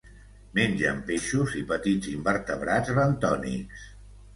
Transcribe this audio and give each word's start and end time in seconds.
Mengen 0.59 1.03
peixos 1.11 1.55
i 1.61 1.63
petits 1.75 2.13
invertebrats 2.17 2.95
bentònics. 3.05 3.91